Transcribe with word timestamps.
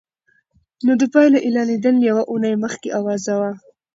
نو 0.85 0.91
د 1.01 1.03
پايلو 1.13 1.43
اعلانېدل 1.45 1.95
يوه 2.09 2.23
اونۍ 2.31 2.53
مخکې 2.63 2.89
اوازه 2.99 3.33
وه. 3.39 3.51